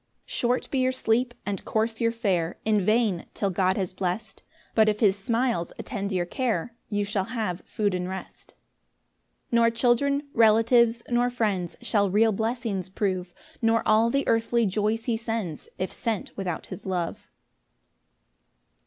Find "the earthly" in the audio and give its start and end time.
14.09-14.65